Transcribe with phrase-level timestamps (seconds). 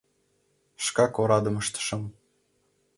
[0.85, 2.01] Шкак орадым ыштышым.